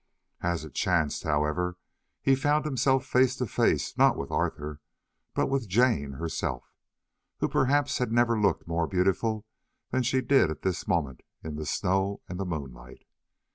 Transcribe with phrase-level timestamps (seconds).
[0.41, 1.77] As it chanced, however,
[2.23, 4.81] he found himself face to face not with Arthur,
[5.35, 6.73] but with Jane herself,
[7.37, 9.45] who perhaps had never looked more beautiful
[9.91, 13.05] than she did at this moment in the snow and the moonlight.